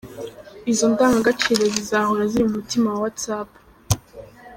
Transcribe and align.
Izo 0.71 0.85
ndangagaciro 0.93 1.63
zizahora 1.75 2.23
ziri 2.31 2.45
mu 2.47 2.51
mutima 2.57 2.87
wa 2.91 2.99
WhatsApp. 3.03 3.49